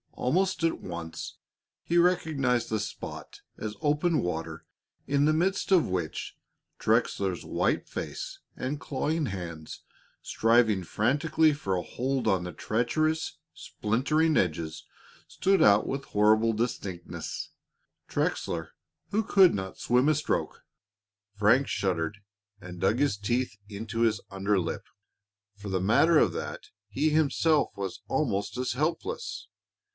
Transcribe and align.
Almost 0.13 0.63
at 0.63 0.79
once 0.79 1.37
he 1.83 1.97
recognized 1.97 2.69
the 2.69 2.79
spot 2.79 3.41
as 3.57 3.75
open 3.81 4.19
water 4.21 4.65
in 5.07 5.25
the 5.25 5.33
midst 5.33 5.71
of 5.71 5.87
which 5.89 6.35
Trexler's 6.79 7.43
white 7.45 7.87
face 7.87 8.39
and 8.55 8.79
clawing 8.79 9.27
hands 9.27 9.83
striving 10.21 10.83
frantically 10.83 11.53
for 11.53 11.75
a 11.75 11.83
hold 11.83 12.27
on 12.27 12.43
the 12.43 12.51
treacherous, 12.51 13.37
splintering 13.53 14.37
edges 14.37 14.85
stood 15.27 15.61
out 15.61 15.87
with 15.87 16.05
horrible 16.05 16.53
distinctness 16.53 17.49
Trexler, 18.07 18.69
who 19.09 19.23
could 19.23 19.53
not 19.53 19.77
swim 19.77 20.09
a 20.09 20.15
stroke! 20.15 20.63
Frank 21.35 21.67
shuddered 21.67 22.19
and 22.59 22.79
dug 22.81 22.97
his 22.99 23.17
teeth 23.17 23.55
into 23.69 24.01
his 24.01 24.19
under 24.31 24.59
lip. 24.59 24.85
For 25.55 25.69
the 25.69 25.81
matter 25.81 26.17
of 26.17 26.33
that, 26.33 26.65
he 26.89 27.09
himself 27.09 27.69
was 27.75 28.01
almost 28.07 28.57
as 28.57 28.73
helpless. 28.73 29.47